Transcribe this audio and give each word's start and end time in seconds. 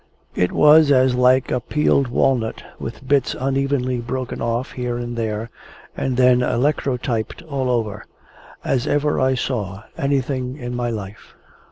It 0.33 0.51
was 0.51 0.91
as 0.91 1.13
like 1.13 1.51
a 1.51 1.59
peeled 1.59 2.07
walnut 2.07 2.63
with 2.79 3.07
bits 3.07 3.35
unevenly 3.39 3.99
broken 3.99 4.41
off 4.41 4.71
here 4.71 4.97
and 4.97 5.15
there, 5.15 5.51
and 5.95 6.17
then 6.17 6.39
electrotyped 6.39 7.43
all 7.47 7.69
over, 7.69 8.05
as 8.63 8.87
ever 8.87 9.19
I 9.19 9.35
saw 9.35 9.83
anything 9.99 10.57
in 10.57 10.75
my 10.75 10.89
life. 10.89 11.35